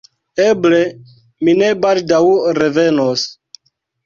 [0.43, 0.79] Eble,
[1.49, 2.23] mi ne baldaŭ
[2.61, 3.29] revenos.